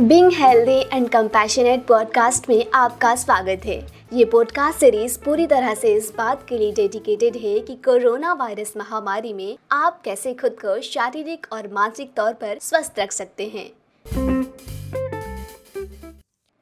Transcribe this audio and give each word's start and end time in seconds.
Being 0.00 0.32
healthy 0.32 0.96
and 0.96 1.08
compassionate 1.08 1.86
podcast 1.86 2.48
में 2.48 2.64
आपका 2.74 3.14
स्वागत 3.14 3.60
है। 3.64 3.98
ये 4.12 4.24
पॉडकास्ट 4.24 4.80
सीरीज़ 4.80 5.18
पूरी 5.18 5.46
तरह 5.46 5.74
से 5.74 5.94
इस 5.94 6.12
बात 6.16 6.46
के 6.48 6.58
लिए 6.58 6.72
डेडिकेटेड 6.72 7.36
है 7.36 7.60
कि 7.60 7.74
कोरोना 7.74 8.32
वायरस 8.32 8.72
महामारी 8.76 9.32
में 9.32 9.58
आप 9.72 10.02
कैसे 10.02 10.34
खुद 10.34 10.52
को 10.52 10.80
शारीरिक 10.80 11.46
और 11.52 11.68
मानसिक 11.72 12.14
तौर 12.14 12.32
पर 12.32 12.58
स्वस्थ 12.60 12.94
रख 12.98 13.12
सकते 13.12 13.46
हैं। 13.46 13.70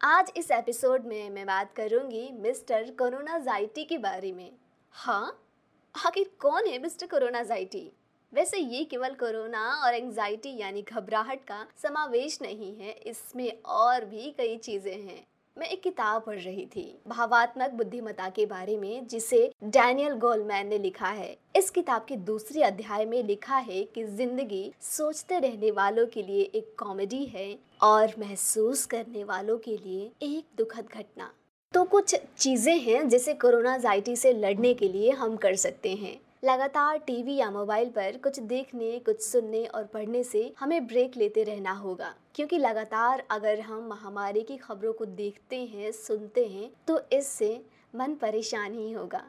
आज 0.03 0.33
इस 0.37 0.51
एपिसोड 0.51 1.05
में 1.07 1.31
मैं 1.31 1.47
बात 1.47 1.73
करूँगी 1.77 2.31
मिस्टर 2.43 2.83
कोरोना 2.99 3.39
जाइटी 3.39 3.85
के 3.85 3.99
बारे 3.99 4.33
में। 4.33 4.51
हाँ? 4.97 5.37
आखिर 5.95 6.31
कौन 6.41 6.67
है 6.67 6.79
मिस्टर 6.79 7.07
कोरोना 7.07 7.43
जाइटी 7.43 7.91
वैसे 8.33 8.59
ये 8.59 8.85
केवल 8.85 9.15
कोरोना 9.15 9.61
और 9.85 9.95
एंजाइटी 9.95 10.57
यानी 10.59 10.83
घबराहट 10.83 11.45
का 11.45 11.67
समावेश 11.83 12.39
नहीं 12.43 12.75
है, 12.77 12.93
इसमें 13.07 13.63
और 13.65 14.05
भी 14.05 14.31
कई 14.39 14.57
चीज़ें 14.59 14.93
हैं। 14.93 15.25
मैं 15.57 15.67
एक 15.67 15.83
किताब 15.83 16.23
पढ़ 16.23 16.39
रही 16.39 16.67
थी, 16.67 16.99
भावात्मक 17.09 17.71
बुद्धिमत्ता 17.73 18.29
के 18.31 18.47
बारे 18.47 18.77
में, 18.77 19.07
जिसे 19.07 19.51
डैनियल 19.65 20.15
गोलमैन 20.17 20.69
ने 20.69 20.79
लिखा 20.79 21.09
है। 21.09 21.37
इस 21.57 21.71
किताब 21.71 22.05
के 22.09 22.17
दूसरे 22.27 22.63
अध्याय 22.63 23.05
में 23.05 23.23
लिखा 23.25 23.57
है 23.59 23.83
कि 23.85 24.05
ज़िंदगी 24.07 24.71
सोचते 24.83 25.39
रहने 25.39 25.71
वालों 25.73 26.07
के 26.07 26.23
लिए 26.23 26.51
एक 26.55 26.75
कॉमेडी 26.79 27.25
है 27.27 27.57
और 27.83 28.15
महसूस 28.19 28.87
करने 28.87 29.25
वालों 29.25 29.59
के 29.59 29.77
लिए 29.77 30.11
एक 30.25 30.47
दुखद 30.59 30.89
घटना। 30.91 31.33
तो 31.75 31.83
कुछ 31.85 32.15
चीज़ें 32.39 32.79
हैं 32.79 33.09
जिसे 33.09 33.33
कोरोना 33.35 33.77
जाइटी 33.79 34.15
से 34.17 34.33
लड़ने 34.33 34.73
के 34.75 34.89
लिए 34.89 35.11
हम 35.11 35.37
कर 35.37 35.55
सकते 35.55 35.93
हैं। 35.95 36.15
लगातार 36.45 36.99
टीवी 36.99 37.35
या 37.37 37.51
मोबाइल 37.51 37.89
पर 37.89 38.17
कुछ 38.17 38.39
देखने, 38.41 38.99
कुछ 38.99 39.21
सुनने 39.21 39.65
और 39.65 39.85
पढ़ने 39.85 40.23
से 40.25 40.53
हमें 40.59 40.87
ब्रेक 40.87 41.17
लेते 41.17 41.43
रहना 41.43 41.73
होगा। 41.73 42.15
क्योंकि 42.35 42.59
लगातार 42.59 43.23
अगर 43.31 43.61
हम 43.61 43.87
महामारी 43.89 44.43
की 44.43 44.57
खबरों 44.57 44.93
को 44.93 45.05
देखते 45.05 45.57
हैं, 45.57 45.93
सुनते 45.93 46.45
हैं 46.47 46.71
तो 46.89 47.01
इससे 47.13 47.61
मन 47.95 48.15
परेशान 48.15 48.75
ही 48.75 48.93
होगा। 48.93 49.23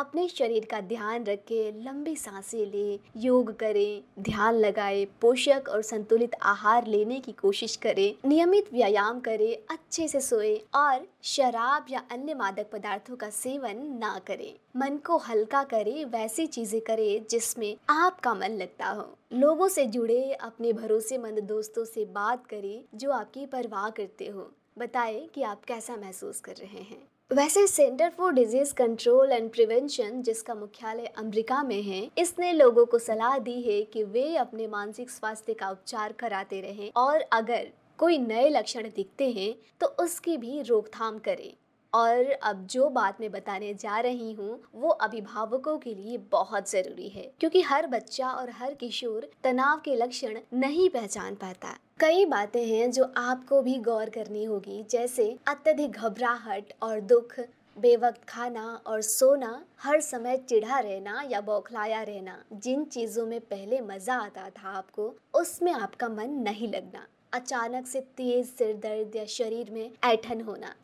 अपने 0.00 0.28
शरीर 0.28 0.64
का 0.64 0.80
ध्यान 0.80 1.24
रखें, 1.24 1.84
लंबी 1.84 2.16
साँसें 2.16 2.66
ले, 2.66 3.00
योग 3.16 3.58
करें, 3.58 4.02
ध्यान 4.22 4.54
लगाए, 4.54 5.04
पोषक 5.04 5.68
और 5.68 5.82
संतुलित 5.82 6.30
आहार 6.42 6.86
लेने 6.86 7.20
की 7.20 7.32
कोशिश 7.32 7.76
करें, 7.76 8.28
नियमित 8.28 8.72
व्यायाम 8.72 9.20
करें, 9.20 9.56
अच्छे 9.70 10.08
से 10.08 10.20
सोए 10.20 10.56
और 10.74 11.06
शराब 11.22 11.86
या 11.90 12.02
अन्य 12.10 12.34
मादक 12.34 12.70
पदार्थों 12.72 13.16
का 13.16 13.30
सेवन 13.30 13.76
ना 13.98 14.20
करें। 14.26 14.54
मन 14.76 14.96
को 14.96 15.16
हल्का 15.16 15.64
करें, 15.64 16.04
वैसी 16.04 16.46
चीज़ें 16.46 16.80
करें 16.80 17.26
जिसमें 17.30 17.76
आपका 17.90 18.34
मन 18.34 18.50
लगता 18.50 18.86
हो। 18.86 19.08
लोगों 19.32 19.68
से 19.68 19.86
जुड़े, 19.86 20.32
अपने 20.32 20.72
भरोसेमंद 20.72 21.38
दोस्तों 21.38 21.84
से 21.84 22.04
बात 22.04 22.46
करें 22.46 22.84
जो 22.94 23.10
आपकी 23.10 23.46
परवाह 23.46 23.90
करते 23.90 24.26
हो। 24.26 24.50
बताएँ 24.78 25.26
कि 25.26 25.42
आप 25.42 25.64
कैसा 25.64 25.96
महसूस 25.96 26.40
कर 26.40 26.52
रहे 26.52 26.82
हैं। 26.82 27.02
वैसे 27.30 27.66
centre 27.66 28.08
for 28.10 28.32
disease 28.32 28.72
control 28.74 29.32
and 29.32 29.50
prevention, 29.52 30.20
जिसका 30.22 30.54
मुख्यालय 30.54 31.06
अमेरिका 31.18 31.62
में 31.62 31.82
है, 31.82 32.00
इसने 32.18 32.52
लोगों 32.52 32.84
को 32.86 32.98
सलाह 32.98 33.38
दी 33.38 33.60
है 33.62 33.80
कि 33.82 34.02
वे 34.04 34.34
अपने 34.36 34.66
मानसिक 34.66 35.10
स्वास्थ्य 35.10 35.54
का 35.54 35.68
उपचार 35.70 36.12
कराते 36.20 36.60
रहें 36.60 36.90
और 36.96 37.20
अगर 37.32 37.68
कोई 37.98 38.18
नए 38.18 38.48
लक्षण 38.48 38.88
दिखते 38.96 39.30
हैं 39.30 39.54
तो 39.80 39.86
उसकी 40.04 40.36
भी 40.36 40.60
रोकथाम 40.62 41.18
करें। 41.18 41.52
और 41.92 42.30
अब 42.32 42.66
जो 42.66 42.88
बात 42.90 43.20
मैं 43.20 43.30
बताने 43.30 43.72
जा 43.74 43.98
रही 44.00 44.32
हूँ, 44.32 44.58
वो 44.74 44.88
अभिभावकों 44.88 45.76
के 45.78 45.94
लिए 45.94 46.18
बहुत 46.32 46.70
ज़रूरी 46.70 47.08
है, 47.08 47.30
क्योंकि 47.40 47.62
हर 47.62 47.86
बच्चा 47.88 48.30
और 48.30 48.50
हर 48.50 48.74
किशोर 48.74 49.28
तनाव 49.44 49.80
के 49.84 49.94
लक्षण 49.96 50.38
नहीं 50.54 50.88
पहचान 50.90 51.34
पाता। 51.36 51.76
कई 52.00 52.24
बातें 52.24 52.64
हैं 52.66 52.90
जो 52.90 53.04
आपको 53.16 53.60
भी 53.62 53.74
गौर 53.78 54.10
करनी 54.10 54.44
होगी, 54.44 54.84
जैसे 54.90 55.24
अत्यधिक 55.48 55.90
घबराहट 55.90 56.72
और 56.82 57.00
दुख, 57.00 57.34
बेवक्त 57.76 58.24
खाना 58.28 58.64
और 58.86 59.02
सोना, 59.02 59.64
हर 59.80 60.00
समय 60.00 60.36
चिढ़ा 60.36 60.78
रहना 60.78 61.24
या 61.30 61.40
बौखलाया 61.40 62.02
रहना। 62.02 62.38
जिन 62.52 62.84
चीज़ों 62.84 63.26
में 63.26 63.40
पहले 63.40 63.80
मज़ा 63.80 64.14
आता 64.14 64.48
था 64.48 64.68
आपको, 64.68 65.14
उसमें 65.34 65.72
आपका 65.72 66.08
मन 66.08 66.30
नहीं 66.42 66.68
लगना। 66.68 67.06
अचानक 67.32 67.86
से 67.86 68.00
तेज 68.00 68.46
सिर 68.46 68.74
दर्द 68.76 69.16
या 69.16 69.24
शरीर 69.24 69.70
में 69.70 69.90
ऐठन 70.04 70.40
होना। 70.40 70.74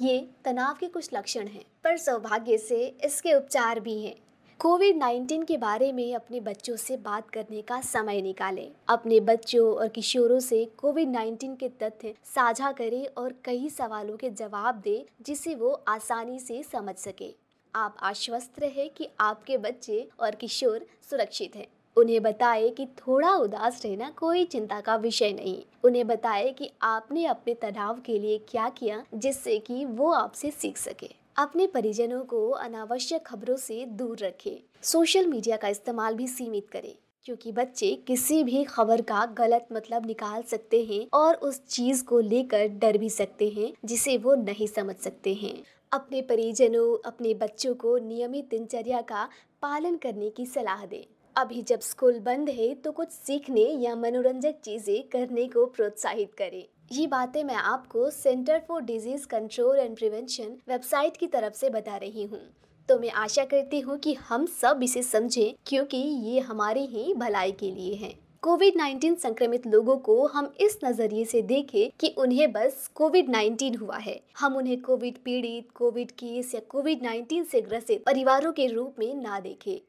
ये 0.00 0.28
तनाव 0.44 0.76
के 0.80 0.86
कुछ 0.86 1.10
लक्षण 1.14 1.46
हैं, 1.46 1.64
पर 1.84 1.96
सौभाग्य 1.96 2.58
से 2.58 2.86
इसके 3.04 3.34
उपचार 3.34 3.80
भी 3.80 4.00
हैं। 4.04 4.16
कोविड 4.60 4.96
19 4.96 5.44
के 5.44 5.56
बारे 5.56 5.92
में 5.92 6.14
अपने 6.14 6.40
बच्चों 6.40 6.76
से 6.76 6.96
बात 6.96 7.30
करने 7.30 7.62
का 7.62 7.80
समय 7.80 8.22
निकालें। 8.22 8.70
अपने 8.88 9.20
बच्चों 9.20 9.74
और 9.74 9.88
किशोरों 9.88 10.40
से 10.40 10.64
कोविड 10.78 11.08
19 11.08 11.56
के 11.56 11.68
तथ्य 11.68 12.14
साझा 12.24 12.72
करें 12.72 13.06
और 13.18 13.34
कई 13.44 13.68
सवालों 13.68 14.16
के 14.16 14.30
जवाब 14.30 14.80
दें 14.84 15.04
जिसे 15.22 15.54
वो 15.54 15.70
आसानी 15.88 16.38
से 16.38 16.62
समझ 16.62 16.94
सके। 16.94 17.34
आप 17.74 17.96
आश्वस्त 18.02 18.58
रहे 18.58 18.88
कि 18.88 19.08
आपके 19.20 19.58
बच्चे 19.58 20.08
और 20.20 20.34
किशोर 20.34 20.86
सुरक्षित 21.10 21.56
हैं। 21.56 21.66
उन्हें 21.96 22.22
बताए 22.22 22.68
कि 22.68 22.86
थोड़ा 22.86 23.34
उदास 23.34 23.84
रहना 23.84 24.10
कोई 24.10 24.44
चिंता 24.44 24.80
का 24.80 24.96
विषय 24.96 25.32
नहीं। 25.32 25.62
उन्हें 25.84 26.06
बताए 26.06 26.50
कि 26.50 26.70
आपने 26.82 27.26
अपने 27.26 27.54
तनाव 27.54 28.00
के 28.00 28.18
लिए 28.18 28.38
क्या 28.38 28.68
किया, 28.68 29.04
जिससे 29.14 29.58
कि 29.58 29.84
वो 29.84 30.12
आपसे 30.12 30.50
सीख 30.50 30.76
सके। 30.76 31.17
अपने 31.38 31.66
परिजनों 31.66 32.20
को 32.20 32.48
अनावश्यक 32.50 33.22
खबरों 33.26 33.56
से 33.56 33.84
दूर 33.88 34.18
रखें। 34.18 34.56
सोशल 34.82 35.26
मीडिया 35.26 35.56
का 35.56 35.68
इस्तेमाल 35.68 36.14
भी 36.14 36.26
सीमित 36.28 36.68
करें, 36.70 36.94
क्योंकि 37.26 37.52
बच्चे 37.52 37.90
किसी 38.06 38.42
भी 38.44 38.62
खबर 38.64 39.00
का 39.00 39.24
गलत 39.38 39.68
मतलब 39.72 40.06
निकाल 40.06 40.42
सकते 40.42 40.82
हैं 40.84 41.06
और 41.12 41.34
उस 41.34 41.60
चीज़ 41.66 42.02
को 42.04 42.18
लेकर 42.20 42.66
डर 42.78 42.98
भी 42.98 43.10
सकते 43.10 43.48
हैं, 43.48 43.72
जिसे 43.84 44.16
वो 44.18 44.34
नहीं 44.36 44.66
समझ 44.66 44.96
सकते 44.96 45.34
हैं। 45.34 45.54
अपने 45.92 46.22
परिजनों, 46.22 46.96
अपने 47.06 47.34
बच्चों 47.34 47.74
को 47.74 47.96
नियमित 47.98 48.48
दिनचर्या 48.50 49.00
का 49.02 49.28
पालन 49.62 49.96
करने 49.96 50.30
की 50.30 50.46
सलाह 50.46 50.84
दें। 50.86 51.04
अभी 51.36 51.62
जब 51.62 51.80
स्कूल 51.82 52.18
बंद 52.20 52.48
है 52.50 52.74
तो 52.74 52.92
कुछ 52.92 53.10
सीखने 53.10 53.64
या 53.82 53.94
मनोरंजक 53.96 54.60
चीज़ें 54.64 55.02
करने 55.08 55.46
को 55.48 55.66
प्रोत्साहित 55.68 56.34
करें। 56.34 56.64
ये 56.92 57.06
बातें 57.06 57.44
मैं 57.44 57.54
आपको 57.54 58.10
centre 58.10 58.60
for 58.68 58.82
disease 58.82 59.26
control 59.26 59.78
and 59.78 59.96
prevention 59.96 60.56
website 60.68 61.16
की 61.16 61.26
तरफ़ 61.26 61.54
से 61.54 61.70
बता 61.70 61.96
रही 61.96 62.24
हूँ। 62.24 62.40
तो 62.88 62.98
मैं 62.98 63.10
आशा 63.10 63.44
करती 63.44 63.80
हूँ 63.80 63.98
कि 63.98 64.14
हम 64.14 64.46
सब 64.46 64.80
इसे 64.82 65.02
समझें, 65.02 65.54
क्योंकि 65.66 65.96
ये 65.96 66.40
हमारी 66.40 66.84
ही 66.86 67.14
भलाई 67.14 67.52
के 67.52 67.70
लिए 67.70 67.94
है। 67.94 68.14
कोविड 68.42 68.76
19 68.76 69.16
संक्रमित 69.16 69.66
लोगों 69.66 69.96
को 69.96 70.26
हम 70.26 70.52
इस 70.60 70.78
नज़रिए 70.84 71.24
से 71.24 71.42
देखें 71.42 71.90
कि 72.00 72.14
उन्हें 72.18 72.52
बस 72.52 72.90
कोविड 72.94 73.28
19 73.28 73.76
हुआ 73.76 73.96
है। 73.96 74.20
हम 74.38 74.56
उन्हें 74.56 74.80
कोविड 74.82 75.18
पीड़ित, 75.18 75.68
कोविड 75.74 76.10
केस 76.10 76.54
या 76.54 76.60
कोविड 76.68 77.02
19 77.02 77.44
से 77.44 77.60
ग्रसित 77.60 78.04
परिवारों 78.04 78.52
के 78.52 78.66
रूप 78.66 78.94
में 78.98 79.14
ना 79.14 79.40
देखें। 79.40 79.80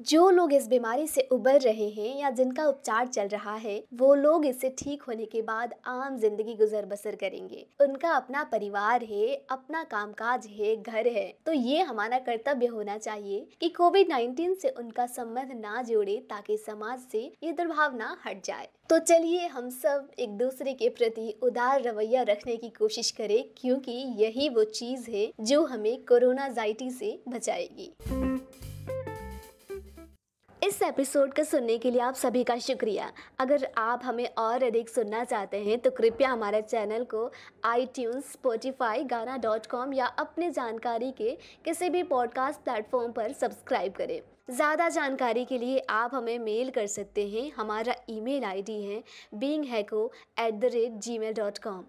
जो 0.00 0.28
लोग 0.30 0.52
इस 0.52 0.66
बीमारी 0.68 1.06
से 1.06 1.20
उबर 1.32 1.60
रहे 1.60 1.88
हैं 1.90 2.18
या 2.20 2.30
जिनका 2.30 2.64
उपचार 2.66 3.06
चल 3.06 3.28
रहा 3.28 3.54
है, 3.54 3.82
वो 3.94 4.14
लोग 4.14 4.46
इससे 4.46 4.68
ठीक 4.78 5.02
होने 5.02 5.24
के 5.24 5.42
बाद 5.42 5.74
आम 5.86 6.16
ज़िंदगी 6.18 6.54
गुजर 6.54 6.86
बसर 6.86 7.14
करेंगे। 7.14 7.64
उनका 7.80 8.10
अपना 8.10 8.42
परिवार 8.44 9.04
है, 9.04 9.34
अपना 9.50 9.82
कामकाज 9.84 10.46
है, 10.48 10.74
घर 10.76 11.06
है। 11.08 11.26
तो 11.46 11.52
ये 11.52 11.82
हमारा 11.82 12.18
कर्तव्य 12.18 12.66
होना 12.66 12.98
चाहिए 12.98 13.46
कि 13.60 13.68
कोविड 13.68 14.12
19 14.12 14.54
से 14.54 14.68
उनका 14.68 15.06
संबंध 15.06 15.52
ना 15.54 15.82
जोड़े 15.82 16.16
ताकि 16.30 16.56
समाज 16.56 17.00
से 17.12 17.22
ये 17.44 17.52
दुर्भावना 17.52 18.16
हट 18.26 18.44
जाए। 18.44 18.68
तो 18.90 18.98
चलिए 18.98 19.46
हम 19.46 19.70
सब 19.70 20.10
एक 20.18 20.36
दूसरे 20.38 20.72
के 20.74 20.88
प्रति 20.88 21.34
उदार 21.42 21.82
रवैया 21.82 22.22
रखने 22.22 22.56
की 22.56 22.68
कोशिश 22.70 23.10
करें, 23.10 23.44
क्योंकि 23.56 23.92
यही 24.18 24.48
वो 24.48 24.64
चीज़ 24.64 25.10
है 25.10 25.30
जो 25.40 25.64
हमें 25.64 25.96
कोरोना 26.04 26.48
जाइटी 26.50 26.90
से 26.90 27.18
बचाएगी। 27.28 27.92
एपिसोड 30.84 31.32
को 31.34 31.42
सुनने 31.44 31.76
के 31.78 31.90
लिए 31.90 32.00
आप 32.00 32.14
सभी 32.14 32.42
का 32.44 32.56
शुक्रिया। 32.58 33.10
अगर 33.40 33.66
आप 33.78 34.00
हमें 34.04 34.28
और 34.38 34.62
अधिक 34.64 34.88
सुनना 34.88 35.22
चाहते 35.24 35.62
हैं 35.64 35.78
तो 35.78 35.90
कृपया 35.90 36.28
हमारे 36.30 36.60
चैनल 36.62 37.04
को 37.04 37.30
iTunes 37.86 38.32
Spotify 38.32 39.04
Gaana 39.04 39.36
dot 39.36 39.66
com 39.66 39.92
या 39.92 40.06
अपने 40.18 40.50
जानकारी 40.50 41.10
के 41.12 41.30
किसी 41.64 41.88
भी 41.90 42.02
पॉडकास्ट 42.04 42.60
प्लेटफॉर्म 42.60 43.12
पर 43.12 43.32
सब्सक्राइब 43.32 43.92
करें। 43.92 44.20
ज़्यादा 44.50 44.88
जानकारी 44.90 45.44
के 45.44 45.58
लिए 45.58 45.78
आप 45.90 46.14
हमें 46.14 46.38
मेल 46.38 46.70
कर 46.70 46.86
सकते 46.88 47.28
हैं। 47.28 47.50
हमारा 47.52 47.94
ईमेल 48.10 48.44
आईडी 48.44 48.82
है 48.82 49.02
being 49.34 49.64
हैको 49.64 50.10
at 50.40 50.54
the 50.54 50.70
rate 50.74 50.98
Gmail 51.18 51.34
dot 51.34 51.58
com 51.58 51.84